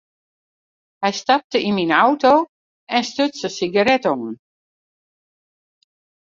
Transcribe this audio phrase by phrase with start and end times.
[1.03, 2.33] Hy stapte yn myn auto
[2.95, 4.23] en stuts in sigaret op.